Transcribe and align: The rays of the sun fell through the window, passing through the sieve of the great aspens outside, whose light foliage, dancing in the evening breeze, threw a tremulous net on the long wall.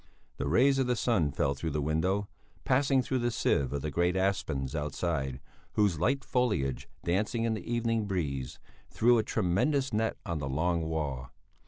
The 0.37 0.47
rays 0.47 0.79
of 0.79 0.87
the 0.87 0.95
sun 0.95 1.31
fell 1.31 1.53
through 1.53 1.69
the 1.69 1.79
window, 1.79 2.27
passing 2.65 3.03
through 3.03 3.19
the 3.19 3.29
sieve 3.29 3.71
of 3.71 3.83
the 3.83 3.91
great 3.91 4.15
aspens 4.15 4.75
outside, 4.75 5.39
whose 5.73 5.99
light 5.99 6.23
foliage, 6.25 6.89
dancing 7.03 7.43
in 7.43 7.53
the 7.53 7.71
evening 7.71 8.07
breeze, 8.07 8.57
threw 8.89 9.19
a 9.19 9.23
tremulous 9.23 9.93
net 9.93 10.17
on 10.25 10.39
the 10.39 10.49
long 10.49 10.81
wall. 10.89 11.29